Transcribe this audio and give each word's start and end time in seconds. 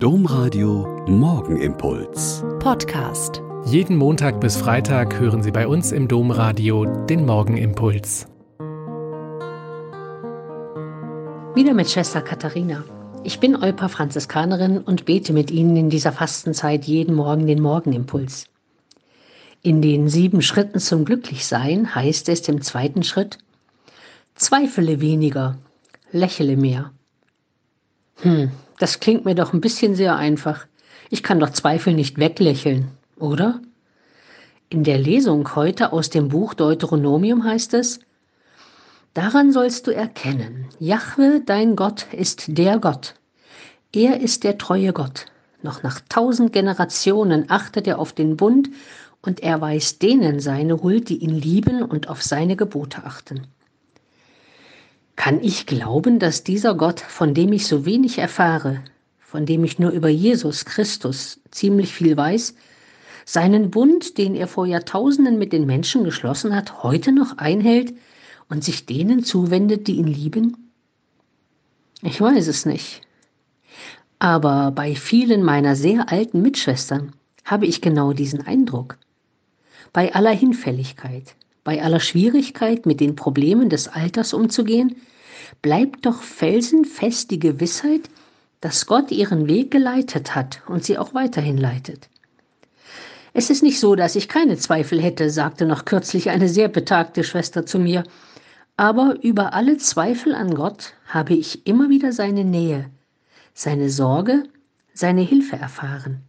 Domradio 0.00 1.04
Morgenimpuls. 1.08 2.44
Podcast. 2.60 3.42
Jeden 3.64 3.96
Montag 3.96 4.40
bis 4.40 4.56
Freitag 4.56 5.18
hören 5.18 5.42
Sie 5.42 5.50
bei 5.50 5.66
uns 5.66 5.90
im 5.90 6.06
Domradio 6.06 6.84
den 6.84 7.26
Morgenimpuls. 7.26 8.28
Wieder 11.56 11.74
mit 11.74 11.90
Schwester 11.90 12.20
Katharina. 12.20 12.84
Ich 13.24 13.40
bin 13.40 13.56
Olpa 13.56 13.88
Franziskanerin 13.88 14.78
und 14.78 15.04
bete 15.04 15.32
mit 15.32 15.50
Ihnen 15.50 15.76
in 15.76 15.90
dieser 15.90 16.12
Fastenzeit 16.12 16.84
jeden 16.84 17.16
Morgen 17.16 17.48
den 17.48 17.60
Morgenimpuls. 17.60 18.44
In 19.62 19.82
den 19.82 20.08
sieben 20.08 20.42
Schritten 20.42 20.78
zum 20.78 21.06
Glücklichsein 21.06 21.92
heißt 21.96 22.28
es 22.28 22.48
im 22.48 22.62
zweiten 22.62 23.02
Schritt, 23.02 23.38
Zweifele 24.36 25.00
weniger, 25.00 25.58
lächele 26.12 26.56
mehr. 26.56 26.92
Hm, 28.20 28.52
das 28.78 29.00
klingt 29.00 29.24
mir 29.24 29.34
doch 29.34 29.52
ein 29.52 29.60
bisschen 29.60 29.94
sehr 29.94 30.16
einfach. 30.16 30.66
Ich 31.10 31.22
kann 31.22 31.40
doch 31.40 31.50
Zweifel 31.50 31.94
nicht 31.94 32.18
weglächeln, 32.18 32.88
oder? 33.18 33.60
In 34.70 34.84
der 34.84 34.98
Lesung 34.98 35.54
heute 35.54 35.92
aus 35.92 36.10
dem 36.10 36.28
Buch 36.28 36.54
Deuteronomium 36.54 37.44
heißt 37.44 37.74
es, 37.74 38.00
Daran 39.14 39.52
sollst 39.52 39.86
du 39.86 39.90
erkennen, 39.90 40.66
Jahwe, 40.78 41.42
dein 41.44 41.74
Gott, 41.74 42.06
ist 42.12 42.44
der 42.56 42.78
Gott. 42.78 43.14
Er 43.92 44.20
ist 44.20 44.44
der 44.44 44.58
treue 44.58 44.92
Gott. 44.92 45.26
Noch 45.62 45.82
nach 45.82 46.00
tausend 46.08 46.52
Generationen 46.52 47.46
achtet 47.48 47.88
er 47.88 47.98
auf 47.98 48.12
den 48.12 48.36
Bund 48.36 48.68
und 49.22 49.40
erweist 49.40 50.02
denen 50.02 50.38
seine 50.38 50.82
Huld, 50.82 51.08
die 51.08 51.16
ihn 51.16 51.34
lieben 51.34 51.82
und 51.82 52.08
auf 52.08 52.22
seine 52.22 52.54
Gebote 52.54 53.04
achten. 53.04 53.48
Kann 55.18 55.42
ich 55.42 55.66
glauben, 55.66 56.20
dass 56.20 56.44
dieser 56.44 56.76
Gott, 56.76 57.00
von 57.00 57.34
dem 57.34 57.52
ich 57.52 57.66
so 57.66 57.84
wenig 57.84 58.18
erfahre, 58.18 58.84
von 59.18 59.46
dem 59.46 59.64
ich 59.64 59.80
nur 59.80 59.90
über 59.90 60.08
Jesus 60.08 60.64
Christus 60.64 61.40
ziemlich 61.50 61.92
viel 61.92 62.16
weiß, 62.16 62.54
seinen 63.24 63.72
Bund, 63.72 64.16
den 64.16 64.36
er 64.36 64.46
vor 64.46 64.64
Jahrtausenden 64.64 65.36
mit 65.36 65.52
den 65.52 65.66
Menschen 65.66 66.04
geschlossen 66.04 66.54
hat, 66.54 66.84
heute 66.84 67.10
noch 67.10 67.36
einhält 67.38 67.94
und 68.48 68.62
sich 68.62 68.86
denen 68.86 69.24
zuwendet, 69.24 69.88
die 69.88 69.96
ihn 69.96 70.06
lieben? 70.06 70.70
Ich 72.02 72.20
weiß 72.20 72.46
es 72.46 72.64
nicht. 72.64 73.00
Aber 74.20 74.70
bei 74.70 74.94
vielen 74.94 75.42
meiner 75.42 75.74
sehr 75.74 76.12
alten 76.12 76.42
Mitschwestern 76.42 77.12
habe 77.44 77.66
ich 77.66 77.80
genau 77.80 78.12
diesen 78.12 78.46
Eindruck. 78.46 78.98
Bei 79.92 80.14
aller 80.14 80.30
Hinfälligkeit, 80.30 81.34
bei 81.68 81.82
aller 81.82 82.00
Schwierigkeit, 82.00 82.86
mit 82.86 82.98
den 82.98 83.14
Problemen 83.14 83.68
des 83.68 83.88
Alters 83.88 84.32
umzugehen, 84.32 84.96
bleibt 85.60 86.06
doch 86.06 86.22
felsenfest 86.22 87.30
die 87.30 87.38
Gewissheit, 87.38 88.08
dass 88.62 88.86
Gott 88.86 89.10
ihren 89.10 89.48
Weg 89.48 89.70
geleitet 89.70 90.34
hat 90.34 90.62
und 90.66 90.82
sie 90.82 90.96
auch 90.96 91.12
weiterhin 91.12 91.58
leitet. 91.58 92.08
Es 93.34 93.50
ist 93.50 93.62
nicht 93.62 93.80
so, 93.80 93.96
dass 93.96 94.16
ich 94.16 94.30
keine 94.30 94.56
Zweifel 94.56 94.98
hätte, 94.98 95.28
sagte 95.28 95.66
noch 95.66 95.84
kürzlich 95.84 96.30
eine 96.30 96.48
sehr 96.48 96.68
betagte 96.68 97.22
Schwester 97.22 97.66
zu 97.66 97.78
mir, 97.78 98.02
aber 98.78 99.18
über 99.20 99.52
alle 99.52 99.76
Zweifel 99.76 100.34
an 100.34 100.54
Gott 100.54 100.94
habe 101.08 101.34
ich 101.34 101.66
immer 101.66 101.90
wieder 101.90 102.12
seine 102.12 102.44
Nähe, 102.44 102.88
seine 103.52 103.90
Sorge, 103.90 104.44
seine 104.94 105.20
Hilfe 105.20 105.56
erfahren. 105.56 106.22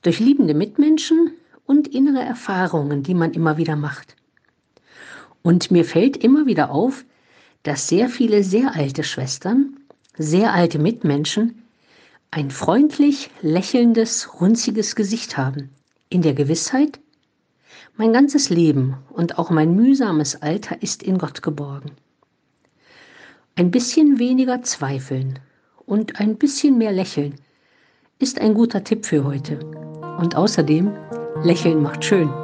Durch 0.00 0.20
liebende 0.20 0.54
Mitmenschen 0.54 1.32
und 1.66 1.86
innere 1.86 2.22
Erfahrungen, 2.22 3.02
die 3.02 3.12
man 3.12 3.34
immer 3.34 3.58
wieder 3.58 3.76
macht. 3.76 4.16
Und 5.44 5.70
mir 5.70 5.84
fällt 5.84 6.16
immer 6.16 6.46
wieder 6.46 6.70
auf, 6.70 7.04
dass 7.64 7.86
sehr 7.86 8.08
viele 8.08 8.42
sehr 8.42 8.74
alte 8.74 9.04
Schwestern, 9.04 9.76
sehr 10.16 10.54
alte 10.54 10.78
Mitmenschen 10.78 11.62
ein 12.30 12.50
freundlich 12.50 13.30
lächelndes, 13.42 14.40
runziges 14.40 14.96
Gesicht 14.96 15.36
haben, 15.36 15.70
in 16.08 16.22
der 16.22 16.32
Gewissheit, 16.34 16.98
mein 17.96 18.12
ganzes 18.12 18.48
Leben 18.48 18.96
und 19.10 19.38
auch 19.38 19.50
mein 19.50 19.76
mühsames 19.76 20.40
Alter 20.42 20.82
ist 20.82 21.02
in 21.02 21.18
Gott 21.18 21.42
geborgen. 21.42 21.92
Ein 23.54 23.70
bisschen 23.70 24.18
weniger 24.18 24.62
zweifeln 24.62 25.38
und 25.86 26.20
ein 26.20 26.36
bisschen 26.36 26.78
mehr 26.78 26.92
lächeln 26.92 27.34
ist 28.18 28.40
ein 28.40 28.54
guter 28.54 28.82
Tipp 28.82 29.04
für 29.04 29.24
heute. 29.24 29.58
Und 30.18 30.36
außerdem, 30.36 30.90
lächeln 31.42 31.82
macht 31.82 32.04
schön. 32.04 32.43